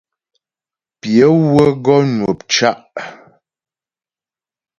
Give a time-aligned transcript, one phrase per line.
[0.99, 2.77] Pyə wə́ gɔ nwə̂p cá'.